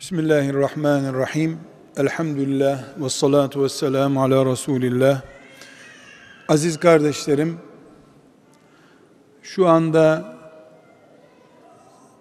Bismillahirrahmanirrahim. 0.00 1.58
Elhamdülillah 1.96 2.84
ve 3.02 3.08
salatu 3.08 3.62
ve 3.62 3.68
selamu 3.68 4.22
ala 4.22 4.46
Resulillah. 4.46 5.22
Aziz 6.48 6.76
kardeşlerim, 6.76 7.58
şu 9.42 9.68
anda 9.68 10.34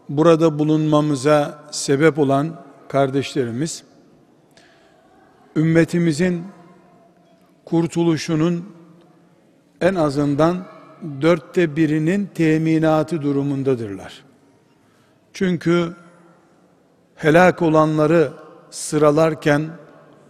burada 0.09 0.59
bulunmamıza 0.59 1.63
sebep 1.71 2.19
olan 2.19 2.61
kardeşlerimiz, 2.87 3.83
ümmetimizin 5.55 6.43
kurtuluşunun 7.65 8.75
en 9.81 9.95
azından 9.95 10.65
dörtte 11.21 11.75
birinin 11.75 12.25
teminatı 12.25 13.21
durumundadırlar. 13.21 14.23
Çünkü 15.33 15.93
helak 17.19 17.61
olanları 17.61 18.31
sıralarken 18.69 19.69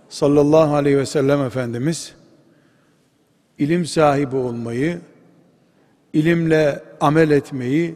sallallahu 0.09 0.75
aleyhi 0.75 0.97
ve 0.97 1.05
sellem 1.05 1.41
Efendimiz 1.41 2.13
ilim 3.57 3.85
sahibi 3.85 4.35
olmayı, 4.35 5.02
ilimle 6.13 6.83
amel 7.02 7.30
etmeyi, 7.30 7.95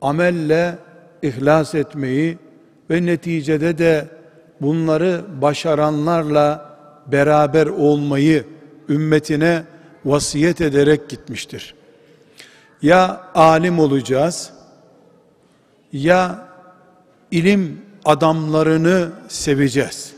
amelle 0.00 0.78
ihlas 1.22 1.74
etmeyi 1.74 2.38
ve 2.90 3.06
neticede 3.06 3.78
de 3.78 4.08
bunları 4.60 5.24
başaranlarla 5.42 6.76
beraber 7.06 7.66
olmayı 7.66 8.44
ümmetine 8.88 9.62
vasiyet 10.04 10.60
ederek 10.60 11.08
gitmiştir. 11.08 11.74
Ya 12.82 13.30
alim 13.34 13.78
olacağız, 13.78 14.52
ya 15.92 16.48
ilim 17.30 17.85
adamlarını 18.06 19.08
seveceğiz. 19.28 20.12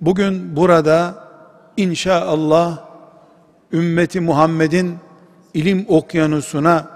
Bugün 0.00 0.56
burada 0.56 1.14
inşallah 1.76 2.78
ümmeti 3.72 4.20
Muhammed'in 4.20 4.94
ilim 5.54 5.86
okyanusuna 5.88 6.86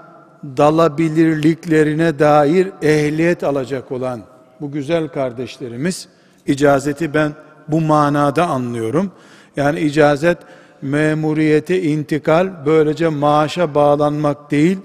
dalabilirliklerine 0.57 2.19
dair 2.19 2.67
ehliyet 2.81 3.43
alacak 3.43 3.91
olan 3.91 4.21
bu 4.61 4.71
güzel 4.71 5.07
kardeşlerimiz 5.07 6.07
icazeti 6.45 7.13
ben 7.13 7.33
bu 7.67 7.81
manada 7.81 8.47
anlıyorum. 8.47 9.11
Yani 9.55 9.79
icazet 9.79 10.37
memuriyete 10.81 11.81
intikal 11.81 12.49
böylece 12.65 13.07
maaşa 13.07 13.75
bağlanmak 13.75 14.51
değil 14.51 14.77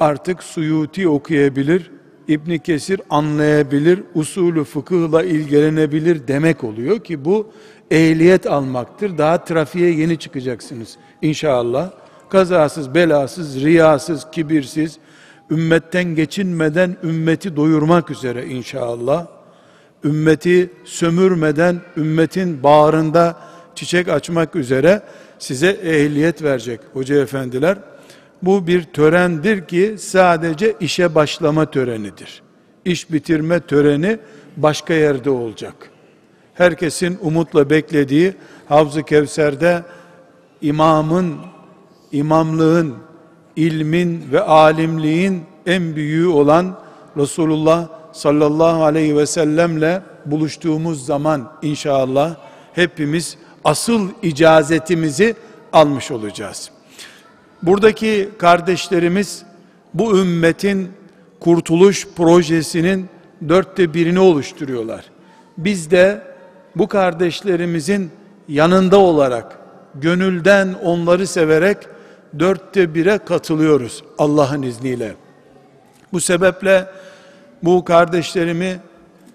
artık 0.00 0.42
Suyuti 0.42 1.08
okuyabilir, 1.08 1.90
İbn 2.28 2.56
Kesir 2.56 3.00
anlayabilir, 3.10 4.02
usulü 4.14 4.64
fıkıhla 4.64 5.22
ilgilenebilir 5.22 6.28
demek 6.28 6.64
oluyor 6.64 7.00
ki 7.00 7.24
bu 7.24 7.52
ehliyet 7.90 8.46
almaktır. 8.46 9.18
Daha 9.18 9.44
trafiğe 9.44 9.90
yeni 9.90 10.18
çıkacaksınız 10.18 10.96
inşallah. 11.22 11.90
Kazasız, 12.28 12.94
belasız, 12.94 13.64
riyasız, 13.64 14.26
kibirsiz, 14.32 14.98
ümmetten 15.50 16.04
geçinmeden 16.04 16.96
ümmeti 17.02 17.56
doyurmak 17.56 18.10
üzere 18.10 18.46
inşallah. 18.46 19.26
Ümmeti 20.04 20.70
sömürmeden 20.84 21.80
ümmetin 21.96 22.62
bağrında 22.62 23.36
çiçek 23.74 24.08
açmak 24.08 24.56
üzere 24.56 25.02
size 25.38 25.68
ehliyet 25.68 26.42
verecek 26.42 26.80
hoca 26.92 27.22
efendiler. 27.22 27.78
Bu 28.42 28.66
bir 28.66 28.82
törendir 28.82 29.66
ki 29.66 29.96
sadece 29.98 30.74
işe 30.80 31.14
başlama 31.14 31.70
törenidir. 31.70 32.42
İş 32.84 33.12
bitirme 33.12 33.60
töreni 33.60 34.18
başka 34.56 34.94
yerde 34.94 35.30
olacak. 35.30 35.74
Herkesin 36.54 37.18
umutla 37.22 37.70
beklediği 37.70 38.34
Havz-ı 38.68 39.02
Kevser'de 39.02 39.82
imamın, 40.60 41.36
imamlığın, 42.12 42.94
ilmin 43.56 44.32
ve 44.32 44.40
alimliğin 44.40 45.42
en 45.66 45.96
büyüğü 45.96 46.26
olan 46.26 46.78
Resulullah 47.16 47.88
sallallahu 48.12 48.84
aleyhi 48.84 49.16
ve 49.16 49.26
sellemle 49.26 50.02
buluştuğumuz 50.26 51.06
zaman 51.06 51.52
inşallah 51.62 52.36
hepimiz 52.72 53.36
asıl 53.64 54.08
icazetimizi 54.22 55.34
almış 55.72 56.10
olacağız. 56.10 56.70
Buradaki 57.62 58.28
kardeşlerimiz 58.38 59.42
bu 59.94 60.18
ümmetin 60.18 60.92
kurtuluş 61.40 62.06
projesinin 62.16 63.08
dörtte 63.48 63.94
birini 63.94 64.20
oluşturuyorlar. 64.20 65.04
Biz 65.58 65.90
de 65.90 66.22
bu 66.76 66.88
kardeşlerimizin 66.88 68.10
yanında 68.48 68.98
olarak, 68.98 69.58
gönülden 69.94 70.74
onları 70.82 71.26
severek 71.26 71.78
dörtte 72.38 72.94
bire 72.94 73.18
katılıyoruz 73.18 74.04
Allah'ın 74.18 74.62
izniyle. 74.62 75.14
Bu 76.12 76.20
sebeple 76.20 76.86
bu 77.62 77.84
kardeşlerimi 77.84 78.76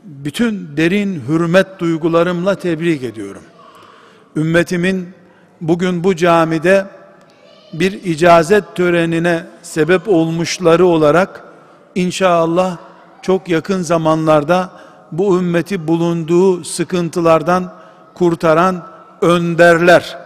bütün 0.04 0.78
derin 0.78 1.24
hürmet 1.28 1.80
duygularımla 1.80 2.56
tebrik 2.56 3.04
ediyorum. 3.04 3.44
Ümmetimin 4.36 5.10
bugün 5.62 6.04
bu 6.04 6.16
camide 6.16 6.86
bir 7.74 8.04
icazet 8.04 8.76
törenine 8.76 9.46
sebep 9.62 10.08
olmuşları 10.08 10.86
olarak 10.86 11.44
inşallah 11.96 12.78
çok 13.22 13.50
yakın 13.50 13.82
zamanlarda 13.82 14.70
bu 15.12 15.40
ümmeti 15.40 15.88
bulunduğu 15.88 16.64
sıkıntılardan 16.64 17.74
kurtaran 18.14 18.88
önderler, 19.22 20.18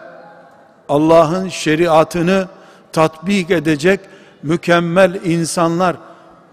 Allah'ın 0.89 1.49
şeriatını 1.49 2.47
tatbik 2.91 3.51
edecek 3.51 3.99
mükemmel 4.43 5.19
insanlar 5.23 5.95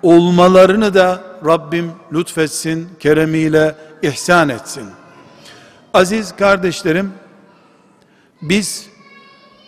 olmalarını 0.02 0.94
da 0.94 1.20
Rabbim 1.46 1.92
lütfetsin, 2.12 2.88
keremiyle 3.00 3.74
ihsan 4.02 4.48
etsin. 4.48 4.84
Aziz 5.94 6.36
kardeşlerim, 6.36 7.12
biz 8.42 8.86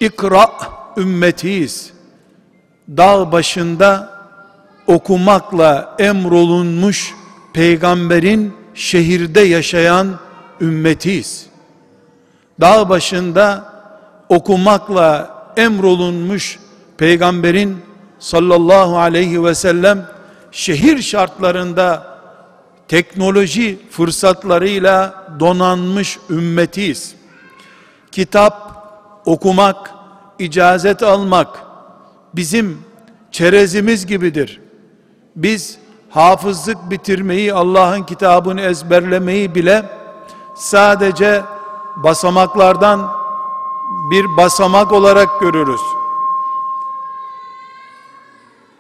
ikra 0.01 0.51
ümmetiyiz. 0.97 1.93
Dağ 2.89 3.33
başında 3.33 4.15
okumakla 4.87 5.97
emrolunmuş 5.99 7.15
peygamberin 7.53 8.55
şehirde 8.75 9.41
yaşayan 9.41 10.09
ümmetiyiz. 10.61 11.47
Dağ 12.61 12.89
başında 12.89 13.73
okumakla 14.29 15.35
emrolunmuş 15.57 16.59
peygamberin 16.97 17.79
sallallahu 18.19 18.99
aleyhi 18.99 19.45
ve 19.45 19.55
sellem 19.55 20.07
şehir 20.53 21.03
şartlarında 21.03 22.15
teknoloji 22.89 23.79
fırsatlarıyla 23.91 25.25
donanmış 25.41 26.19
ümmetiyiz. 26.31 27.15
Kitap 28.13 28.75
okumak, 29.25 29.94
icazet 30.39 31.03
almak 31.03 31.63
bizim 32.35 32.83
çerezimiz 33.33 34.07
gibidir. 34.07 34.61
Biz 35.37 35.79
hafızlık 36.11 36.91
bitirmeyi, 36.91 37.55
Allah'ın 37.55 38.03
kitabını 38.03 38.61
ezberlemeyi 38.61 39.55
bile 39.55 39.85
sadece 40.55 41.43
basamaklardan 41.97 43.11
bir 44.11 44.37
basamak 44.37 44.93
olarak 44.93 45.29
görürüz. 45.41 45.81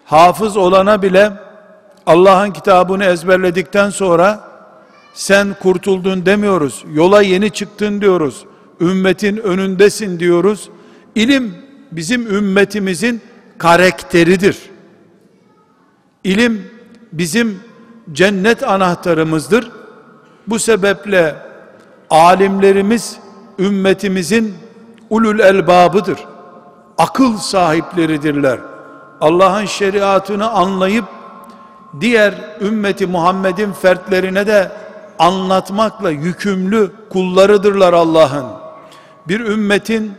Hafız 0.04 0.56
olana 0.56 1.02
bile 1.02 1.32
Allah'ın 2.06 2.50
kitabını 2.50 3.04
ezberledikten 3.04 3.90
sonra 3.90 4.50
sen 5.14 5.56
kurtuldun 5.62 6.26
demiyoruz. 6.26 6.84
Yola 6.92 7.22
yeni 7.22 7.50
çıktın 7.50 8.00
diyoruz. 8.00 8.44
Ümmetin 8.80 9.36
önündesin 9.36 10.20
diyoruz. 10.20 10.70
İlim 11.14 11.54
bizim 11.92 12.34
ümmetimizin 12.34 13.20
karakteridir. 13.58 14.58
İlim 16.24 16.70
bizim 17.12 17.60
cennet 18.12 18.62
anahtarımızdır. 18.68 19.70
Bu 20.46 20.58
sebeple 20.58 21.36
alimlerimiz 22.10 23.18
ümmetimizin 23.58 24.54
ulul 25.10 25.38
elbabıdır. 25.38 26.18
Akıl 26.98 27.36
sahipleridirler. 27.36 28.58
Allah'ın 29.20 29.64
şeriatını 29.64 30.50
anlayıp 30.50 31.04
diğer 32.00 32.34
ümmeti 32.60 33.06
Muhammed'in 33.06 33.72
fertlerine 33.72 34.46
de 34.46 34.72
anlatmakla 35.18 36.10
yükümlü 36.10 36.90
kullarıdırlar 37.12 37.92
Allah'ın. 37.92 38.46
Bir 39.28 39.40
ümmetin 39.40 40.12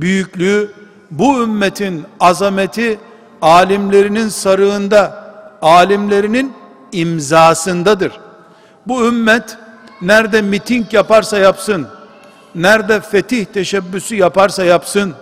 büyüklüğü, 0.00 0.70
bu 1.10 1.42
ümmetin 1.42 2.04
azameti 2.20 2.98
alimlerinin 3.42 4.28
sarığında, 4.28 5.26
alimlerinin 5.62 6.52
imzasındadır. 6.92 8.12
Bu 8.86 9.06
ümmet 9.06 9.56
nerede 10.02 10.42
miting 10.42 10.94
yaparsa 10.94 11.38
yapsın, 11.38 11.86
nerede 12.54 13.00
fetih 13.00 13.44
teşebbüsü 13.44 14.16
yaparsa 14.16 14.64
yapsın, 14.64 15.14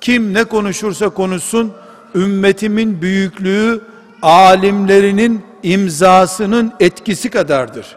kim 0.00 0.34
ne 0.34 0.44
konuşursa 0.44 1.08
konuşsun, 1.08 1.72
ümmetimin 2.14 3.02
büyüklüğü 3.02 3.80
alimlerinin 4.22 5.44
imzasının 5.62 6.72
etkisi 6.80 7.30
kadardır. 7.30 7.96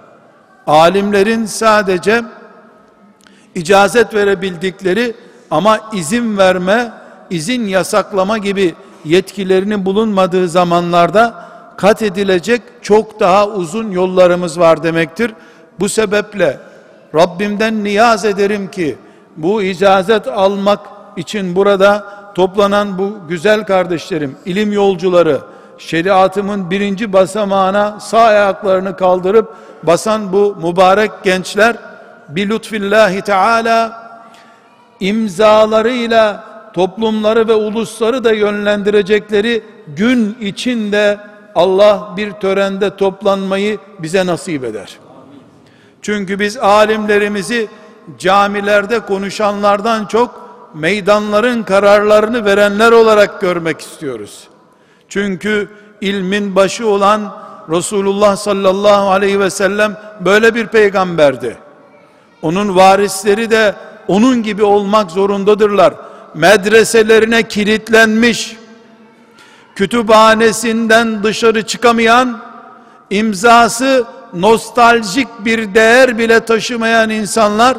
Alimlerin 0.67 1.45
sadece 1.45 2.21
icazet 3.55 4.13
verebildikleri 4.13 5.15
ama 5.53 5.79
izin 5.93 6.37
verme, 6.37 6.91
izin 7.29 7.67
yasaklama 7.67 8.37
gibi 8.37 8.75
yetkilerinin 9.05 9.85
bulunmadığı 9.85 10.49
zamanlarda 10.49 11.45
kat 11.77 12.01
edilecek 12.01 12.61
çok 12.81 13.19
daha 13.19 13.47
uzun 13.47 13.91
yollarımız 13.91 14.59
var 14.59 14.83
demektir. 14.83 15.33
Bu 15.79 15.89
sebeple 15.89 16.59
Rabbimden 17.15 17.83
niyaz 17.83 18.25
ederim 18.25 18.71
ki 18.71 18.97
bu 19.37 19.63
icazet 19.63 20.27
almak 20.27 20.79
için 21.17 21.55
burada 21.55 22.05
toplanan 22.35 22.97
bu 22.97 23.13
güzel 23.29 23.65
kardeşlerim, 23.65 24.35
ilim 24.45 24.71
yolcuları, 24.71 25.39
şeriatımın 25.77 26.69
birinci 26.71 27.13
basamağına 27.13 27.99
sağ 27.99 28.21
ayaklarını 28.21 28.95
kaldırıp 28.95 29.55
basan 29.83 30.33
bu 30.33 30.55
mübarek 30.63 31.11
gençler 31.23 31.75
bir 32.29 32.49
lütfillahi 32.49 33.21
teala 33.21 34.02
imzalarıyla 35.03 36.43
toplumları 36.73 37.47
ve 37.47 37.53
ulusları 37.53 38.23
da 38.23 38.31
yönlendirecekleri 38.31 39.63
gün 39.87 40.37
içinde 40.41 41.19
Allah 41.55 42.13
bir 42.17 42.31
törende 42.31 42.95
toplanmayı 42.95 43.77
bize 43.99 44.25
nasip 44.25 44.63
eder. 44.63 44.99
Çünkü 46.01 46.39
biz 46.39 46.57
alimlerimizi 46.57 47.67
camilerde 48.17 48.99
konuşanlardan 48.99 50.05
çok 50.05 50.49
meydanların 50.73 51.63
kararlarını 51.63 52.45
verenler 52.45 52.91
olarak 52.91 53.41
görmek 53.41 53.81
istiyoruz. 53.81 54.47
Çünkü 55.09 55.69
ilmin 56.01 56.55
başı 56.55 56.87
olan 56.87 57.43
Resulullah 57.69 58.35
sallallahu 58.35 59.11
aleyhi 59.11 59.39
ve 59.39 59.49
sellem 59.49 59.97
böyle 60.19 60.55
bir 60.55 60.67
peygamberdi. 60.67 61.57
Onun 62.41 62.75
varisleri 62.75 63.51
de 63.51 63.75
onun 64.07 64.43
gibi 64.43 64.63
olmak 64.63 65.11
zorundadırlar. 65.11 65.93
Medreselerine 66.33 67.47
kilitlenmiş, 67.47 68.57
kütüphanesinden 69.75 71.23
dışarı 71.23 71.65
çıkamayan, 71.65 72.39
imzası 73.09 74.05
nostaljik 74.33 75.27
bir 75.39 75.75
değer 75.75 76.17
bile 76.17 76.39
taşımayan 76.39 77.09
insanlar 77.09 77.77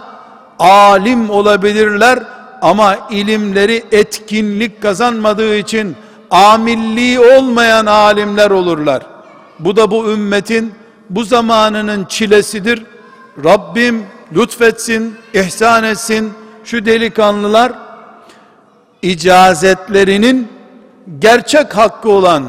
alim 0.59 1.31
olabilirler 1.31 2.19
ama 2.63 2.97
ilimleri 3.11 3.85
etkinlik 3.93 4.83
kazanmadığı 4.83 5.57
için 5.57 5.97
amilliği 6.31 7.21
olmayan 7.21 7.87
alimler 7.87 8.51
olurlar. 8.51 9.03
Bu 9.59 9.77
da 9.77 9.91
bu 9.91 10.13
ümmetin 10.13 10.75
bu 11.11 11.25
zamanının 11.25 12.05
çilesidir. 12.05 12.83
Rabbim 13.45 14.07
lütfetsin, 14.35 15.15
ihsan 15.35 15.85
etsin. 15.85 16.33
Şu 16.65 16.87
delikanlılar 16.87 17.73
icazetlerinin 19.03 20.49
gerçek 21.19 21.77
hakkı 21.77 22.11
olan 22.11 22.45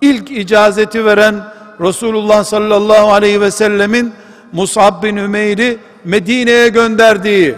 ilk 0.00 0.30
icazeti 0.30 1.04
veren 1.04 1.34
Resulullah 1.80 2.44
sallallahu 2.44 3.12
aleyhi 3.12 3.40
ve 3.40 3.50
sellemin 3.50 4.12
Mus'ab 4.52 5.02
bin 5.02 5.16
Ümeyr'i 5.16 5.78
Medine'ye 6.04 6.68
gönderdiği, 6.68 7.54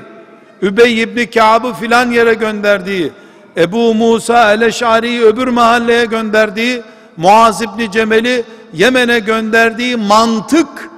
Übey 0.63 1.03
ibn 1.03 1.31
Ka'b'ı 1.31 1.73
filan 1.73 2.11
yere 2.11 2.35
gönderdiği, 2.35 3.13
Ebu 3.57 3.95
Musa 3.95 4.53
el-Eş'ari'yi 4.53 5.23
öbür 5.23 5.49
mahalleye 5.49 6.05
gönderdiği, 6.05 6.83
Muaz 7.17 7.63
ibn 7.63 7.91
Cemel'i 7.91 8.45
Yemen'e 8.73 9.19
gönderdiği 9.19 9.97
mantık, 9.97 10.91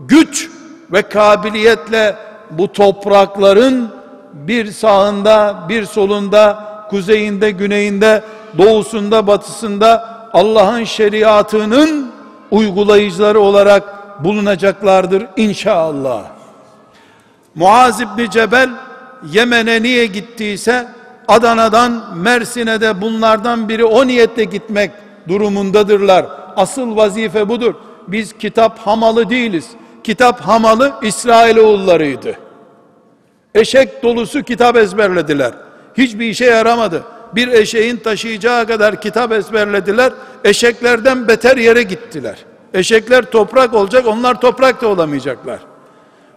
güç 0.00 0.50
ve 0.92 1.02
kabiliyetle 1.02 2.16
bu 2.50 2.72
toprakların 2.72 3.90
bir 4.32 4.70
sağında, 4.70 5.64
bir 5.68 5.84
solunda, 5.84 6.64
kuzeyinde, 6.90 7.50
güneyinde, 7.50 8.22
doğusunda, 8.58 9.26
batısında 9.26 10.12
Allah'ın 10.32 10.84
şeriatının 10.84 12.12
uygulayıcıları 12.50 13.40
olarak 13.40 14.02
bulunacaklardır 14.24 15.26
inşallah. 15.36 16.22
Muaz 17.54 18.00
İbni 18.00 18.30
Cebel 18.30 18.70
Yemen'e 19.32 19.82
niye 19.82 20.06
gittiyse 20.06 20.88
Adana'dan 21.28 22.04
Mersin'e 22.16 22.80
de 22.80 23.00
bunlardan 23.00 23.68
biri 23.68 23.84
o 23.84 24.06
niyetle 24.06 24.44
gitmek 24.44 24.90
durumundadırlar. 25.28 26.26
Asıl 26.56 26.96
vazife 26.96 27.48
budur. 27.48 27.74
Biz 28.08 28.32
kitap 28.38 28.78
hamalı 28.78 29.30
değiliz. 29.30 29.66
Kitap 30.04 30.40
hamalı 30.40 30.92
İsrailoğullarıydı. 31.02 32.34
Eşek 33.54 34.02
dolusu 34.02 34.42
kitap 34.42 34.76
ezberlediler. 34.76 35.52
Hiçbir 35.98 36.26
işe 36.26 36.44
yaramadı. 36.44 37.02
Bir 37.34 37.48
eşeğin 37.48 37.96
taşıyacağı 37.96 38.66
kadar 38.66 39.00
kitap 39.00 39.32
ezberlediler. 39.32 40.12
Eşeklerden 40.44 41.28
beter 41.28 41.56
yere 41.56 41.82
gittiler. 41.82 42.38
Eşekler 42.74 43.24
toprak 43.24 43.74
olacak, 43.74 44.06
onlar 44.06 44.40
toprak 44.40 44.82
da 44.82 44.88
olamayacaklar. 44.88 45.58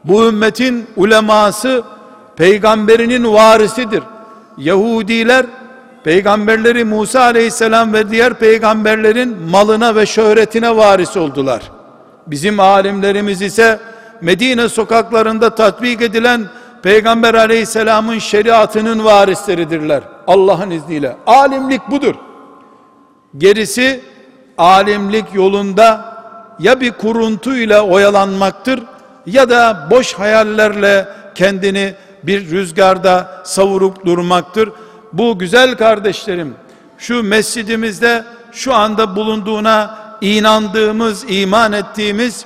Bu 0.04 0.28
ümmetin 0.28 0.88
uleması 0.96 1.84
peygamberinin 2.36 3.34
varisidir. 3.34 4.04
Yahudiler 4.58 5.46
peygamberleri 6.04 6.84
Musa 6.84 7.22
aleyhisselam 7.22 7.94
ve 7.94 8.10
diğer 8.10 8.34
peygamberlerin 8.34 9.38
malına 9.52 9.96
ve 9.96 10.06
şöhretine 10.06 10.78
varis 10.78 11.18
oldular. 11.18 11.62
Bizim 12.28 12.60
alimlerimiz 12.60 13.42
ise 13.42 13.80
Medine 14.22 14.70
sokaklarında 14.70 15.56
tatbik 15.56 16.02
edilen 16.02 16.46
Peygamber 16.84 17.34
aleyhisselamın 17.34 18.20
şeriatının 18.20 19.06
varisleridirler. 19.06 20.04
Allah'ın 20.28 20.72
izniyle. 20.72 21.16
Alimlik 21.28 21.92
budur. 21.92 22.16
Gerisi 23.38 24.02
alimlik 24.58 25.26
yolunda 25.34 26.16
ya 26.60 26.82
bir 26.82 26.92
kuruntuyla 26.92 27.82
oyalanmaktır 27.82 28.80
ya 29.26 29.50
da 29.50 29.88
boş 29.92 30.14
hayallerle 30.14 31.08
kendini 31.36 31.94
bir 32.24 32.52
rüzgarda 32.52 33.42
savurup 33.44 34.06
durmaktır. 34.06 34.72
Bu 35.14 35.40
güzel 35.40 35.78
kardeşlerim 35.78 36.56
şu 36.98 37.24
mescidimizde 37.24 38.24
şu 38.52 38.74
anda 38.74 39.16
bulunduğuna 39.16 40.05
inandığımız, 40.22 41.26
iman 41.28 41.74
ettiğimiz 41.74 42.46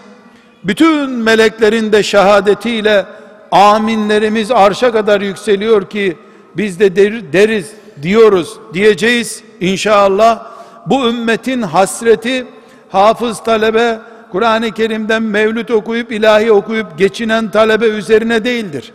bütün 0.64 1.10
meleklerin 1.10 1.92
de 1.92 2.04
şehadetiyle 2.04 3.06
aminlerimiz 3.52 4.52
arşa 4.52 4.92
kadar 4.92 5.22
yükseliyor 5.22 5.90
ki 5.90 6.18
biz 6.58 6.80
de 6.80 6.96
deriz 7.34 7.72
diyoruz 8.02 8.58
diyeceğiz 8.74 9.44
inşallah 9.60 10.48
bu 10.86 11.10
ümmetin 11.10 11.62
hasreti 11.62 12.46
hafız 12.90 13.44
talebe 13.44 14.00
Kur'an-ı 14.32 14.72
Kerim'den 14.72 15.24
mevlüt 15.24 15.72
okuyup 15.72 16.12
ilahi 16.12 16.52
okuyup 16.52 16.98
geçinen 16.98 17.52
talebe 17.52 17.86
üzerine 17.86 18.46
değildir. 18.46 18.94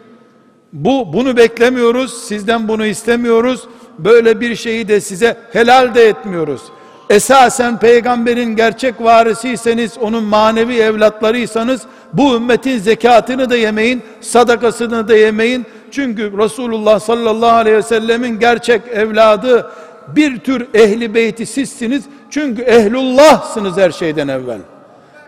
Bu 0.73 1.13
bunu 1.13 1.37
beklemiyoruz. 1.37 2.25
Sizden 2.25 2.69
bunu 2.69 2.87
istemiyoruz. 2.87 3.69
Böyle 3.99 4.41
bir 4.41 4.57
şeyi 4.57 4.89
de 4.89 5.01
size 5.01 5.37
helal 5.53 5.95
de 5.95 6.09
etmiyoruz. 6.09 6.63
Esasen 7.11 7.79
peygamberin 7.79 8.57
gerçek 8.57 9.01
varisiyseniz, 9.01 9.99
onun 9.99 10.25
manevi 10.25 10.77
evlatlarıysanız 10.77 11.83
bu 12.13 12.37
ümmetin 12.37 12.79
zekatını 12.79 13.51
da 13.51 13.57
yemeyin, 13.57 14.03
sadakasını 14.21 15.09
da 15.09 15.17
yemeyin. 15.17 15.67
Çünkü 15.91 16.39
Resulullah 16.39 17.01
sallallahu 17.01 17.57
aleyhi 17.57 17.77
ve 17.77 17.83
sellemin 17.83 18.39
gerçek 18.39 18.83
evladı 18.93 19.71
bir 20.09 20.39
tür 20.39 20.67
ehli 20.75 21.15
beyti 21.15 21.47
sizsiniz. 21.47 22.05
Çünkü 22.31 22.63
ehlullahsınız 22.63 23.77
her 23.77 23.91
şeyden 23.91 24.29
evvel. 24.29 24.59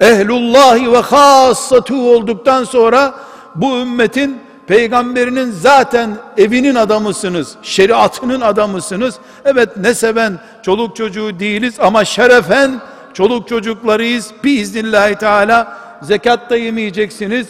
Ehlullahi 0.01 0.93
ve 0.93 0.99
hassatu 0.99 2.11
olduktan 2.11 2.65
sonra 2.65 3.15
bu 3.55 3.79
ümmetin 3.79 4.46
peygamberinin 4.67 5.51
zaten 5.51 6.11
evinin 6.37 6.75
adamısınız, 6.75 7.55
şeriatının 7.63 8.41
adamısınız. 8.41 9.15
Evet 9.45 9.77
ne 9.77 9.95
seven 9.95 10.39
çoluk 10.63 10.97
çocuğu 10.97 11.41
değiliz 11.41 11.75
ama 11.81 12.05
şerefen 12.05 12.81
çoluk 13.15 13.49
çocuklarıyız. 13.49 14.31
Biiznillahü 14.45 15.15
teala 15.15 15.79
zekat 16.03 16.51
da 16.51 16.57
yemeyeceksiniz. 16.57 17.47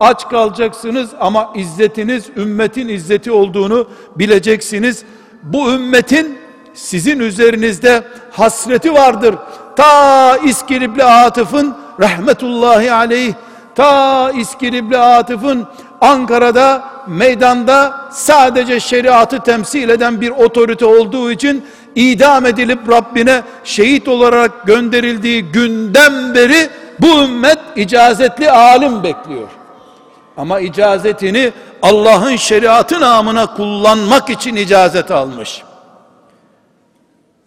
Aç 0.00 0.28
kalacaksınız 0.28 1.10
ama 1.20 1.52
izzetiniz 1.54 2.24
ümmetin 2.36 2.88
izzeti 2.88 3.32
olduğunu 3.32 3.88
bileceksiniz. 4.16 5.02
Bu 5.42 5.72
ümmetin 5.72 6.38
sizin 6.74 7.20
üzerinizde 7.20 8.02
hasreti 8.32 8.94
vardır. 8.94 9.34
Ta 9.76 10.36
İskilipli 10.36 11.04
Atıf'ın 11.04 11.76
rahmetullahi 12.00 12.92
aleyh 12.92 13.34
ta 13.74 14.30
İskilipli 14.30 14.98
Atıf'ın 14.98 15.66
Ankara'da 16.00 16.84
meydanda 17.06 18.08
sadece 18.10 18.80
şeriatı 18.80 19.40
temsil 19.40 19.88
eden 19.88 20.20
bir 20.20 20.30
otorite 20.30 20.86
olduğu 20.86 21.30
için 21.32 21.64
idam 21.94 22.46
edilip 22.46 22.88
Rabbine 22.88 23.42
şehit 23.64 24.08
olarak 24.08 24.66
gönderildiği 24.66 25.42
günden 25.42 26.34
beri 26.34 26.68
bu 27.00 27.22
ümmet 27.22 27.58
icazetli 27.76 28.50
alim 28.50 29.02
bekliyor. 29.02 29.48
Ama 30.36 30.60
icazetini 30.60 31.52
Allah'ın 31.82 32.36
şeriatı 32.36 33.00
namına 33.00 33.54
kullanmak 33.54 34.30
için 34.30 34.56
icazet 34.56 35.10
almış. 35.10 35.62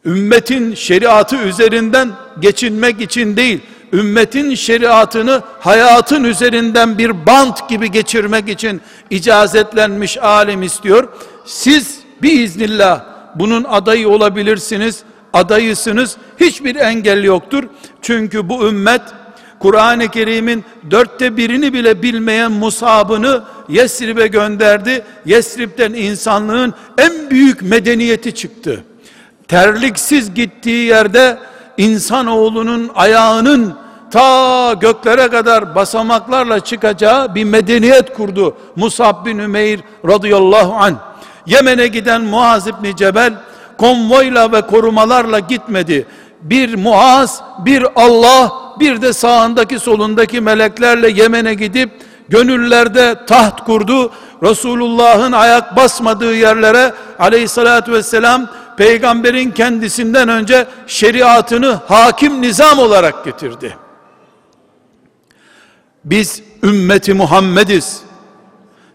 Ümmetin 0.05 0.75
şeriatı 0.75 1.35
üzerinden 1.35 2.09
geçinmek 2.39 3.01
için 3.01 3.37
değil, 3.37 3.61
ümmetin 3.93 4.55
şeriatını 4.55 5.41
hayatın 5.59 6.23
üzerinden 6.23 6.97
bir 6.97 7.25
bant 7.25 7.69
gibi 7.69 7.91
geçirmek 7.91 8.49
için 8.49 8.81
icazetlenmiş 9.09 10.17
alim 10.17 10.63
istiyor. 10.63 11.07
Siz 11.45 11.99
biiznillah 12.21 13.03
bunun 13.35 13.63
adayı 13.63 14.09
olabilirsiniz, 14.09 15.03
adayısınız. 15.33 16.17
Hiçbir 16.39 16.75
engel 16.75 17.23
yoktur. 17.23 17.63
Çünkü 18.01 18.49
bu 18.49 18.67
ümmet 18.67 19.01
Kur'an-ı 19.59 20.07
Kerim'in 20.07 20.65
dörtte 20.91 21.37
birini 21.37 21.73
bile 21.73 22.01
bilmeyen 22.01 22.51
Musab'ını 22.51 23.43
Yesrib'e 23.69 24.27
gönderdi. 24.27 25.03
Yesrib'den 25.25 25.93
insanlığın 25.93 26.73
en 26.97 27.29
büyük 27.29 27.61
medeniyeti 27.61 28.35
çıktı. 28.35 28.83
Terliksiz 29.47 30.33
gittiği 30.33 30.85
yerde 30.87 31.37
insanoğlunun 31.77 32.91
ayağının 32.95 33.73
ta 34.11 34.73
göklere 34.73 35.27
kadar 35.27 35.75
basamaklarla 35.75 36.59
çıkacağı 36.59 37.35
bir 37.35 37.43
medeniyet 37.43 38.13
kurdu. 38.13 38.57
Musab 38.75 39.25
bin 39.25 39.37
Ümeyr 39.37 39.79
radıyallahu 40.07 40.73
anh. 40.75 40.95
Yemen'e 41.45 41.87
giden 41.87 42.21
Muaz 42.21 42.67
İbni 42.67 42.95
Cebel 42.95 43.33
konvoyla 43.77 44.51
ve 44.51 44.61
korumalarla 44.61 45.39
gitmedi. 45.39 46.07
Bir 46.41 46.75
Muaz, 46.75 47.41
bir 47.65 47.85
Allah, 47.95 48.53
bir 48.79 49.01
de 49.01 49.13
sağındaki 49.13 49.79
solundaki 49.79 50.41
meleklerle 50.41 51.09
Yemen'e 51.09 51.53
gidip 51.53 51.89
gönüllerde 52.29 53.25
taht 53.27 53.65
kurdu. 53.65 54.11
Resulullah'ın 54.43 55.31
ayak 55.31 55.75
basmadığı 55.75 56.35
yerlere 56.35 56.93
aleyhissalatü 57.19 57.91
vesselam 57.91 58.47
peygamberin 58.81 59.51
kendisinden 59.51 60.29
önce 60.29 60.67
şeriatını 60.87 61.79
hakim 61.87 62.41
nizam 62.41 62.79
olarak 62.79 63.25
getirdi. 63.25 63.77
Biz 66.05 66.43
ümmeti 66.63 67.13
Muhammediz. 67.13 68.01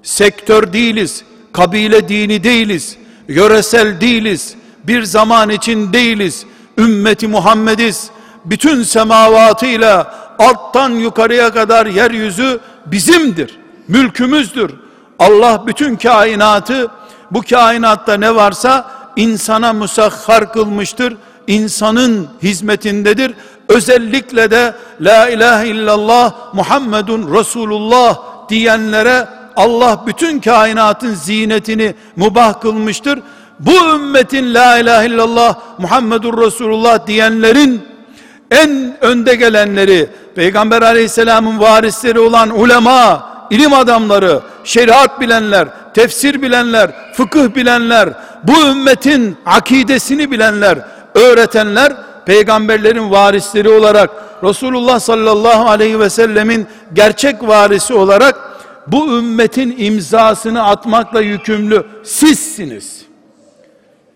Sektör 0.02 0.72
değiliz, 0.72 1.24
kabile 1.52 2.08
dini 2.08 2.44
değiliz, 2.44 2.96
yöresel 3.28 4.00
değiliz, 4.00 4.54
bir 4.84 5.02
zaman 5.02 5.50
için 5.50 5.92
değiliz. 5.92 6.46
Ümmeti 6.78 7.28
Muhammediz. 7.28 8.10
Bütün 8.44 8.82
semavatıyla 8.82 10.14
alttan 10.38 10.90
yukarıya 10.90 11.52
kadar 11.52 11.86
yeryüzü 11.86 12.60
bizimdir. 12.86 13.58
Mülkümüzdür. 13.88 14.74
Allah 15.18 15.66
bütün 15.66 15.96
kainatı 15.96 16.90
bu 17.30 17.42
kainatta 17.42 18.16
ne 18.16 18.34
varsa 18.34 18.95
insana 19.16 19.72
musahhar 19.72 20.52
kılmıştır. 20.52 21.16
İnsanın 21.46 22.28
hizmetindedir. 22.42 23.34
Özellikle 23.68 24.50
de 24.50 24.74
la 25.00 25.28
ilahe 25.28 25.68
illallah 25.68 26.54
Muhammedun 26.54 27.34
Resulullah 27.34 28.18
diyenlere 28.48 29.28
Allah 29.56 30.02
bütün 30.06 30.40
kainatın 30.40 31.14
zinetini 31.14 31.94
mubah 32.16 32.60
kılmıştır. 32.60 33.18
Bu 33.60 33.94
ümmetin 33.94 34.54
la 34.54 34.78
ilahe 34.78 35.06
illallah 35.06 35.56
Muhammedur 35.78 36.46
Resulullah 36.46 37.06
diyenlerin 37.06 37.82
en 38.50 38.96
önde 39.00 39.34
gelenleri 39.34 40.10
Peygamber 40.34 40.82
aleyhisselamın 40.82 41.60
varisleri 41.60 42.20
olan 42.20 42.60
ulema, 42.60 43.28
ilim 43.50 43.72
adamları, 43.72 44.40
şeriat 44.64 45.20
bilenler, 45.20 45.68
tefsir 45.94 46.42
bilenler, 46.42 46.90
fıkıh 47.14 47.54
bilenler, 47.54 48.08
bu 48.42 48.66
ümmetin 48.66 49.36
akidesini 49.46 50.30
bilenler, 50.30 50.78
öğretenler 51.14 51.92
peygamberlerin 52.26 53.10
varisleri 53.10 53.68
olarak 53.68 54.10
Resulullah 54.44 55.00
sallallahu 55.00 55.68
aleyhi 55.68 56.00
ve 56.00 56.10
sellemin 56.10 56.66
gerçek 56.92 57.42
varisi 57.42 57.94
olarak 57.94 58.36
bu 58.86 59.18
ümmetin 59.18 59.74
imzasını 59.78 60.64
atmakla 60.64 61.20
yükümlü 61.20 61.86
sizsiniz. 62.02 63.02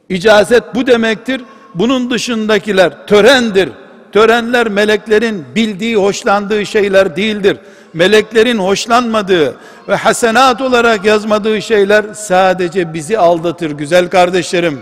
İcazet 0.09 0.63
bu 0.75 0.87
demektir. 0.87 1.41
Bunun 1.75 2.11
dışındakiler 2.11 3.07
törendir. 3.07 3.69
Törenler 4.13 4.69
meleklerin 4.69 5.45
bildiği, 5.55 5.97
hoşlandığı 5.97 6.67
şeyler 6.67 7.17
değildir. 7.17 7.57
Meleklerin 7.95 8.59
hoşlanmadığı 8.59 9.57
ve 9.89 9.95
hasenat 9.95 10.61
olarak 10.61 11.05
yazmadığı 11.05 11.63
şeyler 11.63 12.05
sadece 12.15 12.95
bizi 12.95 13.19
aldatır 13.19 13.71
güzel 13.71 14.11
kardeşlerim. 14.11 14.81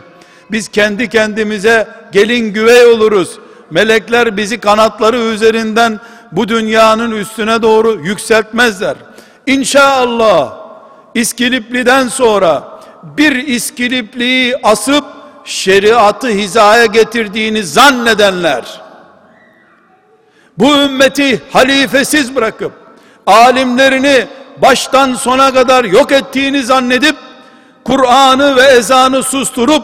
Biz 0.51 0.69
kendi 0.69 1.09
kendimize 1.09 1.89
gelin 2.13 2.53
güvey 2.53 2.87
oluruz. 2.87 3.39
Melekler 3.71 4.37
bizi 4.37 4.61
kanatları 4.61 5.17
üzerinden 5.17 6.01
bu 6.33 6.49
dünyanın 6.49 7.11
üstüne 7.11 7.63
doğru 7.63 8.01
yükseltmezler. 8.05 8.97
İnşallah 9.47 10.59
İskilipli'den 11.15 12.09
sonra 12.09 12.81
bir 13.03 13.37
İskilipli'yi 13.37 14.57
asıp 14.63 15.05
şeriatı 15.45 16.29
hizaya 16.29 16.87
getirdiğini 16.87 17.63
zannedenler 17.63 18.81
bu 20.59 20.77
ümmeti 20.77 21.43
halifesiz 21.51 22.37
bırakıp 22.37 22.88
alimlerini 23.29 24.27
baştan 24.57 25.15
sona 25.15 25.55
kadar 25.55 25.85
yok 25.85 26.13
ettiğini 26.13 26.63
zannedip 26.63 27.17
Kur'an'ı 27.85 28.57
ve 28.57 28.63
ezanı 28.63 29.23
susturup 29.23 29.83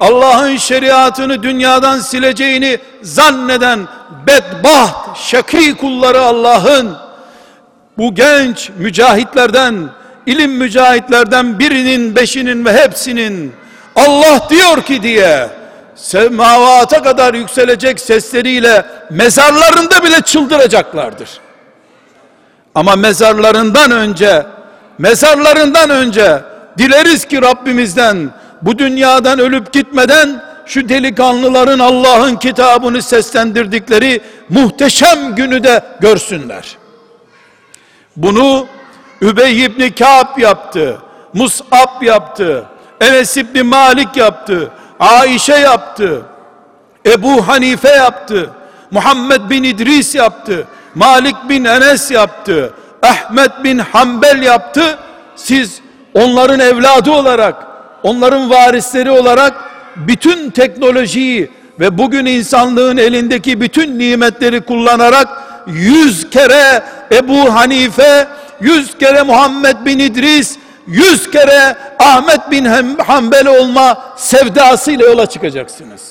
Allah'ın 0.00 0.56
şeriatını 0.56 1.42
dünyadan 1.42 1.98
sileceğini 1.98 2.78
zanneden 3.02 3.80
bedbaht 4.26 5.18
şakî 5.18 5.76
kulları 5.76 6.20
Allah'ın 6.20 6.96
bu 7.98 8.14
genç 8.14 8.70
mücahitlerden 8.78 9.88
ilim 10.26 10.52
mücahitlerden 10.52 11.58
birinin 11.58 12.16
beşinin 12.16 12.64
ve 12.64 12.72
hepsinin 12.72 13.52
Allah 13.96 14.46
diyor 14.50 14.82
ki 14.82 15.02
diye 15.02 15.48
semavata 15.94 17.02
kadar 17.02 17.34
yükselecek 17.34 18.00
sesleriyle 18.00 18.86
mezarlarında 19.10 20.04
bile 20.04 20.20
çıldıracaklardır. 20.20 21.41
Ama 22.74 22.96
mezarlarından 22.96 23.90
önce 23.90 24.46
mezarlarından 24.98 25.90
önce 25.90 26.40
dileriz 26.78 27.24
ki 27.24 27.42
Rabbimizden 27.42 28.30
bu 28.62 28.78
dünyadan 28.78 29.38
ölüp 29.38 29.72
gitmeden 29.72 30.42
şu 30.66 30.88
delikanlıların 30.88 31.78
Allah'ın 31.78 32.36
kitabını 32.36 33.02
seslendirdikleri 33.02 34.20
muhteşem 34.48 35.34
günü 35.34 35.64
de 35.64 35.84
görsünler. 36.00 36.76
Bunu 38.16 38.66
Übey 39.20 39.64
ibn 39.64 39.88
Ka'b 39.98 40.38
yaptı. 40.38 40.98
Mus'ab 41.34 42.02
yaptı. 42.02 42.64
Enes 43.00 43.36
ibn 43.36 43.66
Malik 43.66 44.16
yaptı. 44.16 44.70
Aişe 45.00 45.54
yaptı. 45.54 46.22
Ebu 47.06 47.48
Hanife 47.48 47.88
yaptı. 47.88 48.50
Muhammed 48.90 49.50
bin 49.50 49.62
İdris 49.62 50.14
yaptı. 50.14 50.66
Malik 50.94 51.36
bin 51.48 51.64
Enes 51.64 52.10
yaptı. 52.10 52.74
Ahmet 53.02 53.64
bin 53.64 53.78
Hanbel 53.78 54.42
yaptı. 54.42 54.98
Siz 55.36 55.80
onların 56.14 56.60
evladı 56.60 57.10
olarak, 57.10 57.66
onların 58.02 58.50
varisleri 58.50 59.10
olarak 59.10 59.54
bütün 59.96 60.50
teknolojiyi 60.50 61.50
ve 61.80 61.98
bugün 61.98 62.26
insanlığın 62.26 62.96
elindeki 62.96 63.60
bütün 63.60 63.98
nimetleri 63.98 64.60
kullanarak 64.60 65.28
yüz 65.66 66.30
kere 66.30 66.82
Ebu 67.12 67.54
Hanife, 67.54 68.28
yüz 68.60 68.98
kere 68.98 69.22
Muhammed 69.22 69.76
bin 69.84 69.98
İdris, 69.98 70.58
yüz 70.86 71.30
kere 71.30 71.76
Ahmet 71.98 72.50
bin 72.50 72.64
Hanbel 72.98 73.46
olma 73.46 74.02
sevdasıyla 74.16 75.06
yola 75.06 75.26
çıkacaksınız. 75.26 76.02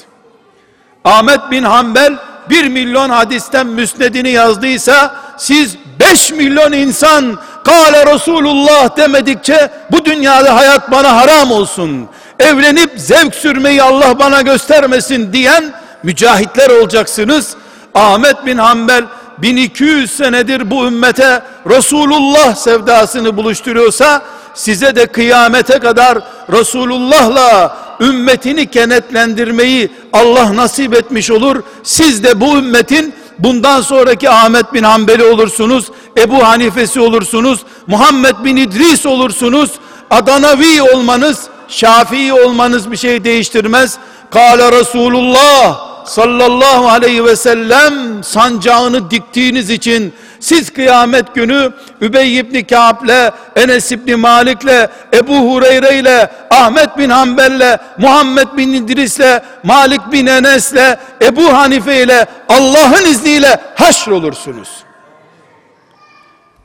Ahmet 1.06 1.52
bin 1.52 1.64
Hanbel 1.64 2.14
bir 2.50 2.68
milyon 2.68 3.10
hadisten 3.10 3.68
müsnedini 3.68 4.30
yazdıysa 4.32 5.16
siz 5.38 5.76
beş 6.00 6.32
milyon 6.32 6.72
insan 6.72 7.40
Kale 7.64 8.14
Resulullah 8.14 8.98
demedikçe 8.98 9.72
bu 9.92 10.06
dünyada 10.06 10.56
hayat 10.56 10.92
bana 10.92 11.16
haram 11.16 11.52
olsun. 11.52 12.08
Evlenip 12.40 12.92
zevk 12.96 13.36
sürmeyi 13.36 13.84
Allah 13.84 14.20
bana 14.20 14.42
göstermesin 14.42 15.34
diyen 15.34 15.74
mücahitler 16.04 16.70
olacaksınız. 16.70 17.56
Ahmet 17.96 18.46
bin 18.46 18.58
Hanbel 18.58 19.04
1200 19.38 20.12
senedir 20.12 20.72
bu 20.72 20.88
ümmete 20.88 21.42
Resulullah 21.70 22.56
sevdasını 22.56 23.38
buluşturuyorsa 23.38 24.22
size 24.54 24.96
de 24.96 25.06
kıyamete 25.06 25.80
kadar 25.80 26.18
Resulullah'la 26.52 27.78
ümmetini 28.02 28.66
kenetlendirmeyi 28.66 29.90
Allah 30.14 30.56
nasip 30.56 30.94
etmiş 30.94 31.32
olur. 31.32 31.64
Siz 31.84 32.24
de 32.24 32.42
bu 32.42 32.58
ümmetin 32.58 33.14
bundan 33.40 33.82
sonraki 33.82 34.30
Ahmet 34.30 34.74
bin 34.74 34.84
Hanbeli 34.84 35.24
olursunuz, 35.24 35.86
Ebu 36.18 36.44
Hanifesi 36.44 37.00
olursunuz, 37.00 37.60
Muhammed 37.88 38.36
bin 38.44 38.56
İdris 38.56 39.06
olursunuz. 39.06 39.72
Adanavi 40.10 40.82
olmanız, 40.82 41.44
Şafii 41.68 42.34
olmanız 42.34 42.92
bir 42.92 42.98
şey 42.98 43.24
değiştirmez. 43.24 43.98
Kale 44.32 44.72
Resulullah 44.72 45.92
sallallahu 46.06 46.90
aleyhi 46.90 47.26
ve 47.26 47.36
sellem 47.36 48.24
sancağını 48.24 49.12
diktiğiniz 49.12 49.70
için 49.70 50.14
siz 50.42 50.74
kıyamet 50.74 51.36
günü 51.36 51.74
Übey 52.02 52.38
ibn 52.38 52.62
Ka'b'le, 52.76 53.32
Enes 53.56 53.92
ibn 53.92 54.20
Malik'le, 54.20 54.90
Ebu 55.14 55.36
Hureyre'yle, 55.36 56.32
Ahmet 56.50 56.98
bin 56.98 57.10
Hanbel'le, 57.10 57.78
Muhammed 57.98 58.48
bin 58.58 58.74
İdris'le, 58.74 59.42
Malik 59.64 60.12
bin 60.12 60.26
Enes'le, 60.26 60.98
Ebu 61.22 61.54
Hanife 61.54 62.28
Allah'ın 62.50 63.06
izniyle 63.06 63.62
haşr 63.76 64.08
olursunuz. 64.08 64.70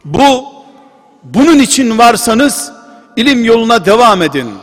Bu 0.05 0.45
bunun 1.23 1.59
için 1.59 1.99
varsanız 1.99 2.73
ilim 3.17 3.45
yoluna 3.45 3.87
devam 3.87 4.23
edin. 4.23 4.55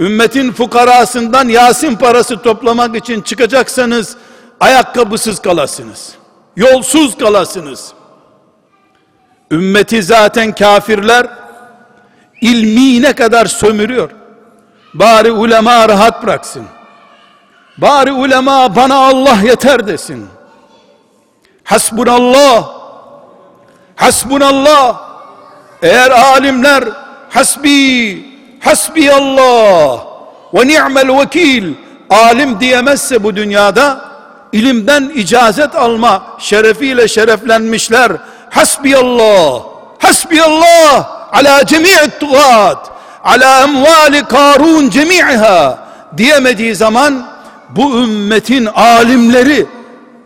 Ümmetin 0.00 0.52
fukarasından 0.52 1.48
Yasin 1.48 1.96
parası 1.96 2.42
toplamak 2.42 2.96
için 2.96 3.22
çıkacaksanız 3.22 4.16
ayakkabısız 4.60 5.42
kalasınız. 5.42 6.14
Yolsuz 6.56 7.18
kalasınız. 7.18 7.92
Ümmeti 9.50 10.02
zaten 10.02 10.52
kafirler 10.52 11.26
ilmi 12.40 13.12
kadar 13.14 13.46
sömürüyor. 13.46 14.10
Bari 14.94 15.32
ulema 15.32 15.88
rahat 15.88 16.22
bıraksın. 16.22 16.64
Bari 17.78 18.12
ulema 18.12 18.76
bana 18.76 18.94
Allah 18.96 19.38
yeter 19.44 19.86
desin. 19.86 20.26
Hasbunallah. 21.64 22.70
Hasbunallah. 23.96 25.00
Eğer 25.82 26.10
alimler 26.10 26.84
hasbi 27.30 28.24
hasbi 28.60 29.12
Allah 29.12 30.00
ve 30.54 30.66
ni'mel 30.66 31.18
vekil 31.18 31.74
alim 32.10 32.60
diyemezse 32.60 33.22
bu 33.22 33.36
dünyada 33.36 34.00
ilimden 34.52 35.12
icazet 35.14 35.76
alma 35.76 36.22
şerefiyle 36.38 37.08
şereflenmişler 37.08 38.12
hasbiyallah. 38.50 39.62
Hasbiyallah. 39.98 41.20
Ala 41.32 41.66
cemi'i 41.66 42.10
tuğat. 42.20 42.90
Ala 43.24 43.62
emvali 43.62 44.24
karun 44.24 44.90
cemi'iha. 44.90 45.78
Diyemediği 46.16 46.74
zaman 46.74 47.26
bu 47.70 48.02
ümmetin 48.02 48.66
alimleri 48.66 49.66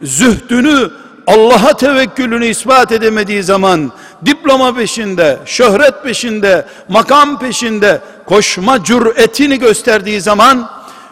zühdünü 0.02 0.90
Allah'a 1.26 1.76
tevekkülünü 1.76 2.46
ispat 2.46 2.92
edemediği 2.92 3.42
zaman 3.42 3.92
diploma 4.26 4.74
peşinde, 4.74 5.38
şöhret 5.46 6.02
peşinde, 6.02 6.66
makam 6.88 7.38
peşinde 7.38 8.00
koşma 8.26 8.84
cüretini 8.84 9.58
gösterdiği 9.58 10.20
zaman 10.20 10.70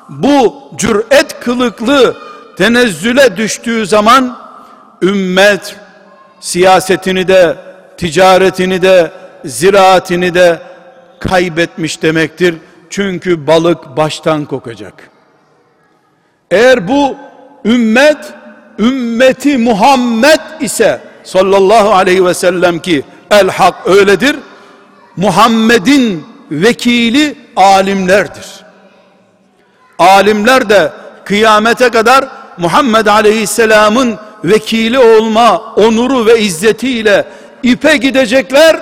bu 0.09 0.62
cüret 0.77 1.40
kılıklı 1.40 2.16
tenezzüle 2.57 3.37
düştüğü 3.37 3.87
zaman 3.87 4.37
ümmet 5.03 5.77
siyasetini 6.42 7.28
de 7.28 7.57
ticaretini 7.96 8.83
de 8.83 9.12
ziraatini 9.44 10.35
de 10.35 10.62
kaybetmiş 11.20 12.02
demektir. 12.02 12.55
Çünkü 12.90 13.46
balık 13.46 13.96
baştan 13.96 14.44
kokacak. 14.44 14.94
Eğer 16.50 16.88
bu 16.88 17.16
ümmet 17.64 18.18
ümmeti 18.78 19.59
Muhammed 19.59 20.40
ise 20.61 21.00
sallallahu 21.24 21.92
aleyhi 21.94 22.24
ve 22.24 22.35
sellem 22.35 22.78
ki 22.78 23.02
el 23.31 23.48
hak 23.48 23.87
öyledir. 23.87 24.37
Muhammed'in 25.16 26.24
vekili 26.50 27.37
alimlerdir. 27.57 28.46
Alimler 29.98 30.68
de 30.68 30.92
kıyamete 31.24 31.88
kadar 31.88 32.28
Muhammed 32.59 33.07
aleyhisselamın 33.07 34.18
vekili 34.44 34.98
olma 34.98 35.74
onuru 35.76 36.26
ve 36.26 36.40
izzetiyle 36.40 37.24
ipe 37.62 37.96
gidecekler 37.96 38.81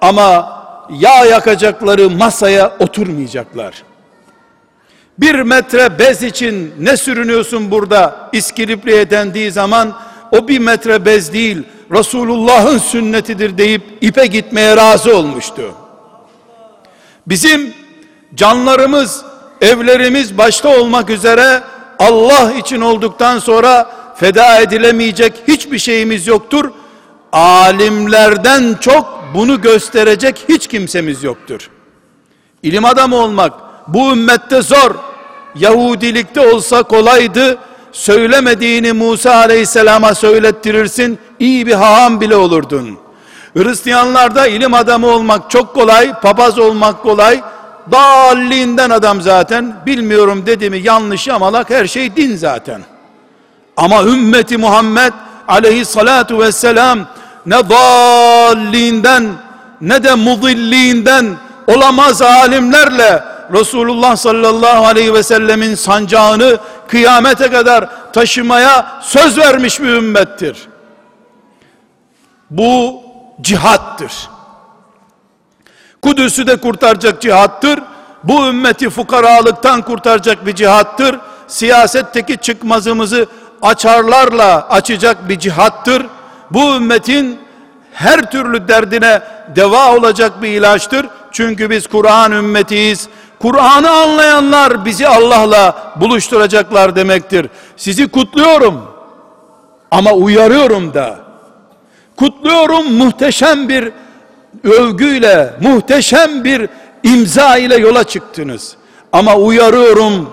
ama 0.00 0.54
yağ 0.90 1.24
yakacakları 1.24 2.10
masaya 2.10 2.76
oturmayacaklar. 2.78 3.82
Bir 5.18 5.34
metre 5.34 5.98
bez 5.98 6.22
için 6.22 6.74
ne 6.80 6.96
sürünüyorsun 6.96 7.70
burada 7.70 8.30
iskilipliye 8.32 9.10
dendiği 9.10 9.50
zaman 9.50 9.94
o 10.32 10.48
bir 10.48 10.58
metre 10.58 11.04
bez 11.04 11.32
değil 11.32 11.62
Resulullah'ın 11.90 12.78
sünnetidir 12.78 13.58
deyip 13.58 13.82
ipe 14.00 14.26
gitmeye 14.26 14.76
razı 14.76 15.16
olmuştu. 15.16 15.74
Bizim 17.26 17.74
canlarımız, 18.34 19.24
evlerimiz 19.60 20.38
başta 20.38 20.80
olmak 20.80 21.10
üzere 21.10 21.62
Allah 21.98 22.52
için 22.52 22.80
olduktan 22.80 23.38
sonra 23.38 23.90
feda 24.16 24.60
edilemeyecek 24.60 25.32
hiçbir 25.48 25.78
şeyimiz 25.78 26.26
yoktur. 26.26 26.70
Alimlerden 27.32 28.76
çok 28.80 29.24
bunu 29.34 29.60
gösterecek 29.60 30.44
hiç 30.48 30.66
kimsemiz 30.66 31.24
yoktur. 31.24 31.70
İlim 32.62 32.84
adamı 32.84 33.16
olmak 33.16 33.52
bu 33.88 34.12
ümmette 34.12 34.62
zor. 34.62 34.94
Yahudilikte 35.54 36.40
olsa 36.40 36.82
kolaydı. 36.82 37.58
Söylemediğini 37.92 38.92
Musa 38.92 39.34
aleyhisselama 39.34 40.14
söylettirirsin. 40.14 41.18
iyi 41.38 41.66
bir 41.66 41.72
haham 41.72 42.20
bile 42.20 42.36
olurdun. 42.36 42.98
Hristiyanlarda 43.56 44.46
ilim 44.46 44.74
adamı 44.74 45.06
olmak 45.06 45.50
çok 45.50 45.74
kolay. 45.74 46.20
Papaz 46.20 46.58
olmak 46.58 47.02
kolay. 47.02 47.42
Dalliğinden 47.92 48.90
adam 48.90 49.20
zaten. 49.20 49.76
Bilmiyorum 49.86 50.46
dedi 50.46 50.70
mi 50.70 50.78
yanlış 50.78 51.26
yamalak 51.26 51.70
her 51.70 51.86
şey 51.86 52.16
din 52.16 52.36
zaten. 52.36 52.82
Ama 53.76 54.02
ümmeti 54.02 54.56
Muhammed 54.58 55.12
aleyhissalatu 55.48 56.38
vesselam 56.38 56.98
ne 57.46 57.70
dalliğinden 57.70 59.24
ne 59.80 60.04
de 60.04 60.14
mudilliğinden 60.14 61.36
olamaz 61.66 62.22
alimlerle 62.22 63.24
Resulullah 63.52 64.16
sallallahu 64.16 64.86
aleyhi 64.86 65.14
ve 65.14 65.22
sellemin 65.22 65.74
sancağını 65.74 66.58
kıyamete 66.88 67.50
kadar 67.50 68.12
taşımaya 68.12 69.00
söz 69.02 69.38
vermiş 69.38 69.80
bir 69.80 69.88
ümmettir. 69.88 70.68
Bu 72.50 73.02
cihattır. 73.40 74.12
Kudüs'ü 76.02 76.46
de 76.46 76.56
kurtaracak 76.56 77.22
cihattır. 77.22 77.80
Bu 78.24 78.46
ümmeti 78.46 78.90
fukaralıktan 78.90 79.82
kurtaracak 79.82 80.46
bir 80.46 80.54
cihattır. 80.54 81.18
Siyasetteki 81.46 82.36
çıkmazımızı 82.36 83.26
açarlarla 83.64 84.68
açacak 84.68 85.28
bir 85.28 85.38
cihattır. 85.38 86.06
Bu 86.50 86.74
ümmetin 86.76 87.38
her 87.92 88.30
türlü 88.30 88.68
derdine 88.68 89.22
deva 89.56 89.96
olacak 89.96 90.42
bir 90.42 90.48
ilaçtır. 90.48 91.06
Çünkü 91.32 91.70
biz 91.70 91.86
Kur'an 91.86 92.32
ümmetiyiz. 92.32 93.08
Kur'an'ı 93.38 93.90
anlayanlar 93.90 94.84
bizi 94.84 95.08
Allah'la 95.08 95.92
buluşturacaklar 95.96 96.96
demektir. 96.96 97.48
Sizi 97.76 98.08
kutluyorum. 98.08 98.82
Ama 99.90 100.12
uyarıyorum 100.12 100.94
da. 100.94 101.16
Kutluyorum 102.16 102.92
muhteşem 102.92 103.68
bir 103.68 103.92
övgüyle, 104.64 105.54
muhteşem 105.60 106.44
bir 106.44 106.68
imza 107.02 107.56
ile 107.56 107.76
yola 107.76 108.04
çıktınız. 108.04 108.76
Ama 109.12 109.36
uyarıyorum 109.36 110.30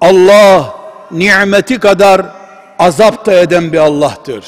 Allah 0.00 0.74
nimeti 1.10 1.78
kadar 1.78 2.22
azap 2.82 3.26
da 3.26 3.32
eden 3.32 3.72
bir 3.72 3.78
Allah'tır. 3.78 4.44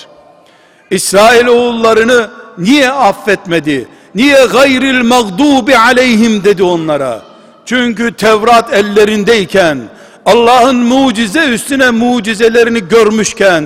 İsrail 0.90 1.47
oğullarını 1.47 2.31
niye 2.59 2.90
affetmedi? 2.90 3.88
Niye 4.14 4.47
gayril 4.53 5.03
mağdubi 5.05 5.79
aleyhim 5.79 6.44
dedi 6.44 6.62
onlara? 6.62 7.23
Çünkü 7.66 8.12
Tevrat 8.12 8.73
ellerindeyken, 8.73 9.79
Allah'ın 10.27 10.77
mucize 10.77 11.44
üstüne 11.44 11.90
mucizelerini 11.90 12.88
görmüşken, 12.88 13.64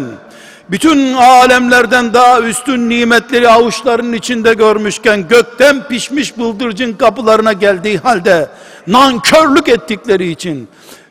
bütün 0.70 1.14
alemlerden 1.14 2.14
daha 2.14 2.40
üstün 2.40 2.88
nimetleri 2.88 3.48
avuçlarının 3.48 4.12
içinde 4.12 4.54
görmüşken, 4.54 5.28
gökten 5.28 5.88
pişmiş 5.88 6.38
bıldırcın 6.38 6.92
kapılarına 6.92 7.52
geldiği 7.52 7.98
halde, 7.98 8.48
nankörlük 8.87 9.68
ettikleri 9.68 10.31
için, 10.31 10.68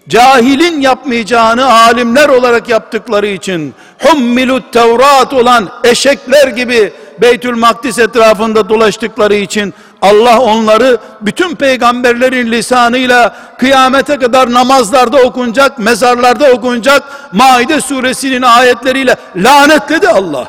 cahilin 0.10 0.82
yapmayacağını 0.82 1.74
alimler 1.74 2.30
olarak 2.30 2.70
yaptıkları 2.70 3.28
için 3.28 3.74
hummilut 4.00 4.74
tevrat 4.74 5.34
olan 5.34 5.70
eşekler 5.84 6.48
gibi 6.48 6.93
Beytül 7.22 7.56
Makdis 7.56 8.00
etrafında 8.00 8.70
dolaştıkları 8.70 9.36
için 9.36 9.74
Allah 10.02 10.39
onları 10.39 10.98
bütün 11.22 11.56
peygamberlerin 11.56 12.52
lisanıyla 12.52 13.36
kıyamete 13.60 14.17
kadar 14.17 14.54
namazlarda 14.54 15.17
okunacak, 15.17 15.80
mezarlarda 15.80 16.52
okunacak 16.52 17.04
Maide 17.34 17.82
suresinin 17.82 18.41
ayetleriyle 18.41 19.15
lanetledi 19.36 20.10
Allah. 20.10 20.48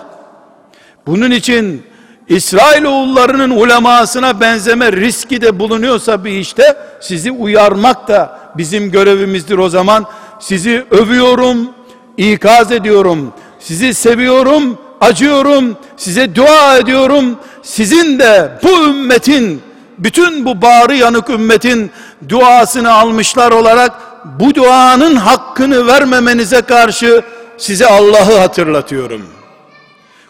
Bunun 1.07 1.31
için 1.31 1.88
İsrail 2.29 2.85
oğullarının 2.85 3.51
ulemasına 3.51 4.41
benzeme 4.41 4.93
riski 4.93 5.41
de 5.41 5.59
bulunuyorsa 5.59 6.25
bir 6.25 6.33
işte 6.33 6.77
sizi 7.01 7.31
uyarmak 7.31 8.09
da 8.09 8.41
bizim 8.57 8.91
görevimizdir 8.91 9.59
o 9.59 9.69
zaman. 9.69 10.07
Sizi 10.41 10.85
övüyorum, 10.91 11.69
ikaz 12.17 12.73
ediyorum. 12.73 13.33
Sizi 13.59 13.95
seviyorum, 13.95 14.79
acıyorum. 15.01 15.77
Size 15.97 16.35
dua 16.35 16.77
ediyorum. 16.77 17.37
Sizin 17.63 18.19
de 18.19 18.51
bu 18.63 18.69
ümmetin 18.69 19.63
bütün 19.99 20.45
bu 20.45 20.63
bağrı 20.63 20.95
yanık 20.95 21.31
ümmetin 21.31 21.91
duasını 22.29 22.93
almışlar 22.93 23.53
olarak 23.53 23.93
bu 24.41 24.55
duanın 24.55 25.17
hakkını 25.17 25.87
vermemenize 25.87 26.61
karşı 26.61 27.23
size 27.59 27.87
Allah'ı 27.87 28.39
hatırlatıyorum. 28.39 29.23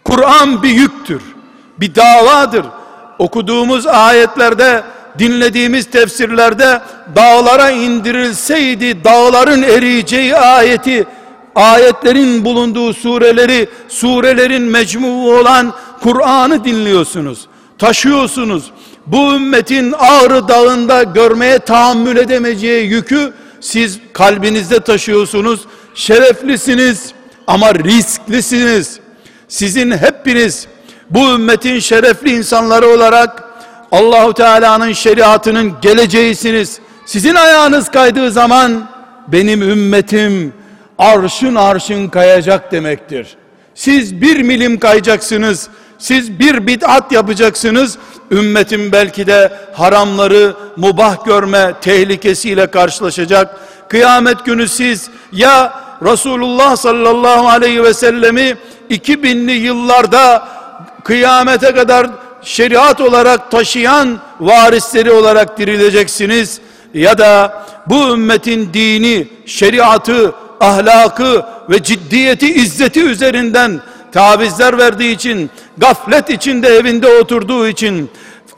Kur'an 0.05 0.63
bir 0.63 0.71
yüktür 0.71 1.23
bir 1.81 1.95
davadır. 1.95 2.67
Okuduğumuz 3.19 3.87
ayetlerde, 3.87 4.83
dinlediğimiz 5.19 5.91
tefsirlerde 5.91 6.81
dağlara 7.17 7.71
indirilseydi 7.71 9.05
dağların 9.05 9.63
eriyeceği 9.63 10.37
ayeti, 10.37 11.07
ayetlerin 11.55 12.45
bulunduğu 12.45 12.95
sureleri, 12.95 13.69
surelerin 13.89 14.63
mecmuu 14.63 15.33
olan 15.39 15.75
Kur'an'ı 16.03 16.65
dinliyorsunuz. 16.65 17.47
Taşıyorsunuz. 17.79 18.71
Bu 19.07 19.35
ümmetin 19.35 19.95
ağrı 19.99 20.49
dağında 20.49 21.03
görmeye 21.03 21.59
tahammül 21.59 22.17
edemeyeceği 22.17 22.91
yükü 22.91 23.33
siz 23.61 23.99
kalbinizde 24.13 24.81
taşıyorsunuz. 24.81 25.61
Şereflisiniz 25.95 27.13
ama 27.47 27.75
risklisiniz. 27.75 29.01
Sizin 29.49 29.91
hepiniz 29.91 30.67
bu 31.11 31.31
ümmetin 31.31 31.79
şerefli 31.79 32.31
insanları 32.31 32.87
olarak 32.87 33.45
Allahu 33.93 34.35
Teala'nın 34.35 34.93
şeriatının 34.93 35.73
geleceğisiniz. 35.83 36.79
Sizin 37.07 37.35
ayağınız 37.35 37.91
kaydığı 37.91 38.31
zaman 38.31 38.89
benim 39.29 39.63
ümmetim 39.63 40.53
arşın 40.99 41.55
arşın 41.55 42.09
kayacak 42.09 42.73
demektir. 42.73 43.37
Siz 43.75 44.21
bir 44.21 44.43
milim 44.43 44.79
kayacaksınız. 44.79 45.69
Siz 45.99 46.39
bir 46.39 46.67
bid'at 46.67 47.13
yapacaksınız. 47.13 47.99
Ümmetin 48.31 48.93
belki 48.93 49.27
de 49.27 49.53
haramları 49.73 50.55
mubah 50.77 51.25
görme 51.25 51.75
tehlikesiyle 51.81 52.67
karşılaşacak. 52.67 53.57
Kıyamet 53.89 54.45
günü 54.45 54.69
siz 54.69 55.11
ya 55.33 55.73
Resulullah 56.03 56.77
sallallahu 56.77 57.49
aleyhi 57.49 57.83
ve 57.83 57.95
sellemi 57.95 58.57
2000'li 58.91 59.53
yıllarda 59.53 60.49
kıyamete 61.09 61.75
kadar 61.75 62.07
şeriat 62.43 63.01
olarak 63.01 63.51
taşıyan 63.51 64.19
varisleri 64.41 65.13
olarak 65.13 65.59
dirileceksiniz. 65.59 66.61
Ya 66.95 67.19
da 67.19 67.63
bu 67.87 68.15
ümmetin 68.15 68.71
dini, 68.75 69.29
şeriatı, 69.47 70.35
ahlakı 70.61 71.43
ve 71.71 71.83
ciddiyeti, 71.83 72.55
izzeti 72.55 73.03
üzerinden 73.03 73.81
tavizler 74.13 74.79
verdiği 74.79 75.15
için, 75.15 75.51
gaflet 75.79 76.31
içinde 76.31 76.69
evinde 76.69 77.09
oturduğu 77.21 77.69
için, 77.69 78.11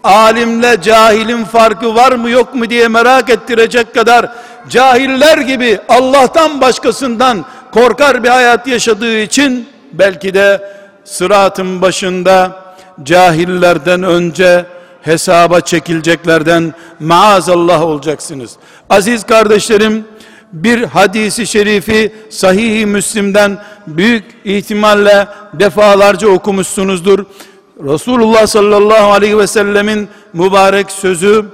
alimle 0.04 0.82
cahilin 0.82 1.44
farkı 1.44 1.94
var 1.94 2.12
mı 2.12 2.30
yok 2.30 2.54
mu 2.54 2.70
diye 2.70 2.88
merak 2.88 3.30
ettirecek 3.30 3.94
kadar 3.94 4.32
cahiller 4.68 5.38
gibi 5.38 5.78
Allah'tan 5.88 6.60
başkasından 6.60 7.44
korkar 7.72 8.24
bir 8.24 8.28
hayat 8.28 8.66
yaşadığı 8.66 9.18
için 9.20 9.68
belki 9.92 10.34
de 10.34 10.79
sıratın 11.04 11.82
başında 11.82 12.62
cahillerden 13.02 14.02
önce 14.02 14.66
hesaba 15.02 15.60
çekileceklerden 15.60 16.74
maazallah 17.00 17.82
olacaksınız. 17.82 18.56
Aziz 18.90 19.24
kardeşlerim, 19.24 20.04
bir 20.52 20.82
hadisi 20.82 21.46
şerifi 21.46 22.12
sahih 22.30 22.86
Müslim'den 22.86 23.58
büyük 23.86 24.24
ihtimalle 24.44 25.28
defalarca 25.54 26.28
okumuşsunuzdur. 26.28 27.24
Resulullah 27.84 28.46
sallallahu 28.46 29.12
aleyhi 29.12 29.38
ve 29.38 29.46
sellemin 29.46 30.08
mübarek 30.32 30.90
sözü 30.90 31.44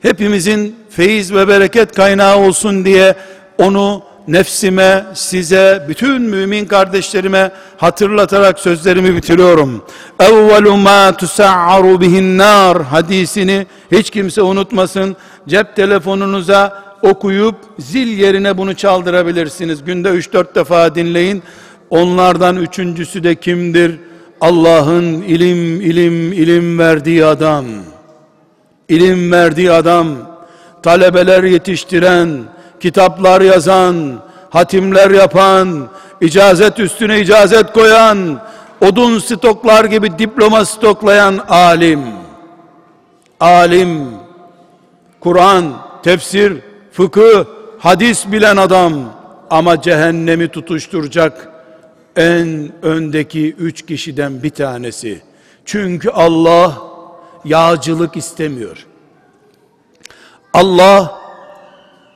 hepimizin 0.00 0.76
feyiz 0.90 1.34
ve 1.34 1.48
bereket 1.48 1.94
kaynağı 1.94 2.38
olsun 2.38 2.84
diye 2.84 3.14
onu 3.58 4.02
nefsime, 4.28 5.04
size, 5.14 5.86
bütün 5.88 6.22
mümin 6.22 6.64
kardeşlerime 6.64 7.50
hatırlatarak 7.76 8.60
sözlerimi 8.60 9.16
bitiriyorum. 9.16 9.84
Evvelu 10.20 10.76
ma 10.76 11.16
tusa'aru 11.16 12.00
bihin 12.00 12.38
nar 12.38 12.82
hadisini 12.82 13.66
hiç 13.92 14.10
kimse 14.10 14.42
unutmasın. 14.42 15.16
Cep 15.48 15.76
telefonunuza 15.76 16.82
okuyup 17.02 17.54
zil 17.78 18.18
yerine 18.18 18.58
bunu 18.58 18.74
çaldırabilirsiniz. 18.76 19.84
Günde 19.84 20.08
3-4 20.08 20.54
defa 20.54 20.94
dinleyin. 20.94 21.42
Onlardan 21.90 22.56
üçüncüsü 22.56 23.24
de 23.24 23.34
kimdir? 23.34 23.98
Allah'ın 24.40 25.04
ilim, 25.04 25.80
ilim, 25.80 26.32
ilim 26.32 26.78
verdiği 26.78 27.24
adam. 27.24 27.64
İlim 28.88 29.32
verdiği 29.32 29.72
adam. 29.72 30.06
Talebeler 30.82 31.44
yetiştiren, 31.44 32.28
kitaplar 32.82 33.40
yazan, 33.40 34.22
hatimler 34.50 35.10
yapan, 35.10 35.88
icazet 36.20 36.78
üstüne 36.80 37.20
icazet 37.20 37.72
koyan, 37.72 38.42
odun 38.80 39.18
stoklar 39.18 39.84
gibi 39.84 40.18
diploma 40.18 40.64
stoklayan 40.64 41.38
alim. 41.48 42.02
Alim, 43.40 44.08
Kur'an, 45.20 45.64
tefsir, 46.02 46.52
fıkıh, 46.92 47.44
hadis 47.78 48.32
bilen 48.32 48.56
adam 48.56 48.92
ama 49.50 49.82
cehennemi 49.82 50.48
tutuşturacak 50.48 51.48
en 52.16 52.72
öndeki 52.82 53.52
üç 53.52 53.86
kişiden 53.86 54.42
bir 54.42 54.50
tanesi. 54.50 55.22
Çünkü 55.64 56.10
Allah 56.10 56.78
yağcılık 57.44 58.16
istemiyor. 58.16 58.86
Allah 60.54 61.21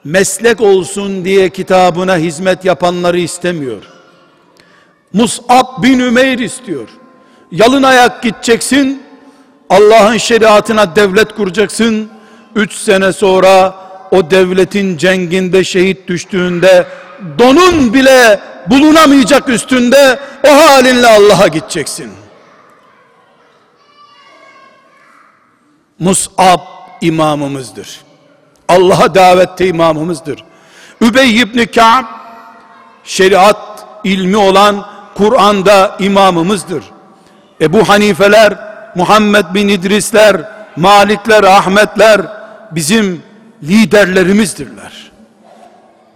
meslek 0.07 0.61
olsun 0.61 1.25
diye 1.25 1.51
kitabına 1.51 2.17
hizmet 2.17 2.65
yapanları 2.65 3.19
istemiyor. 3.19 3.83
Mus'ab 5.13 5.83
bin 5.83 5.99
Ümeyr 5.99 6.39
istiyor. 6.39 6.89
Yalın 7.51 7.83
ayak 7.83 8.23
gideceksin, 8.23 9.03
Allah'ın 9.71 10.17
şeriatına 10.17 10.97
devlet 10.97 11.33
kuracaksın. 11.33 12.09
Üç 12.55 12.73
sene 12.73 13.13
sonra 13.13 13.75
o 14.11 14.31
devletin 14.31 14.97
cenginde 14.97 15.65
şehit 15.65 16.09
düştüğünde 16.09 16.87
donun 17.39 17.95
bile 17.95 18.41
bulunamayacak 18.67 19.49
üstünde 19.49 20.19
o 20.45 20.49
halinle 20.49 21.07
Allah'a 21.07 21.47
gideceksin. 21.47 22.11
Mus'ab 25.99 26.61
imamımızdır. 27.01 28.06
Allah'a 28.69 29.15
davette 29.15 29.67
imamımızdır. 29.67 30.45
Übey 31.01 31.41
ibn 31.41 31.65
Ka'b 31.75 32.05
şeriat 33.05 33.87
ilmi 34.05 34.37
olan 34.37 34.87
Kur'an'da 35.15 35.97
imamımızdır. 35.99 36.85
Ebu 37.61 37.89
Hanifeler, 37.89 38.55
Muhammed 38.95 39.45
bin 39.55 39.69
İdrisler, 39.69 40.37
Malikler, 40.77 41.45
Ahmetler 41.45 42.21
bizim 42.71 43.23
liderlerimizdirler. 43.63 45.13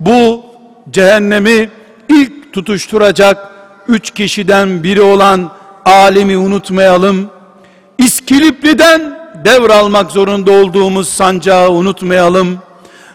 Bu 0.01 0.45
cehennemi 0.91 1.71
ilk 2.09 2.53
tutuşturacak 2.53 3.49
üç 3.89 4.11
kişiden 4.11 4.83
biri 4.83 5.03
olan 5.03 5.51
alimi 5.85 6.37
unutmayalım. 6.37 7.31
İskilipli'den 7.99 9.20
devralmak 9.45 10.11
zorunda 10.11 10.53
olduğumuz 10.53 11.09
sancağı 11.09 11.71
unutmayalım. 11.71 12.59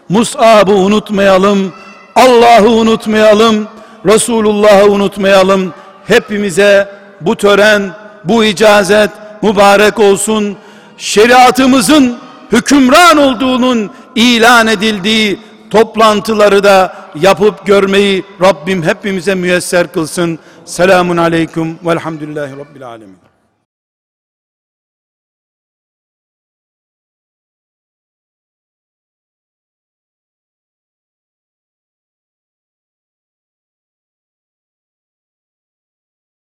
Mus'ab'ı 0.09 0.73
unutmayalım. 0.73 1.73
Allah'ı 2.15 2.69
unutmayalım. 2.69 3.67
Resulullah'ı 4.05 4.91
unutmayalım. 4.91 5.73
Hepimize 6.07 6.89
bu 7.21 7.35
tören, 7.35 7.91
bu 8.23 8.45
icazet 8.45 9.09
mübarek 9.41 9.99
olsun. 9.99 10.57
Şeriatımızın 10.97 12.17
hükümran 12.51 13.17
olduğunun 13.17 13.91
ilan 14.15 14.67
edildiği 14.67 15.39
toplantıları 15.69 16.63
da 16.63 16.95
yapıp 17.21 17.65
görmeyi 17.65 18.23
Rabbim 18.41 18.83
hepimize 18.83 19.35
müyesser 19.35 19.91
kılsın. 19.91 20.39
Selamun 20.65 21.17
aleyküm 21.17 21.79
velhamdülillahi 21.85 22.51
rabbil 22.57 22.87
alemin. 22.87 23.24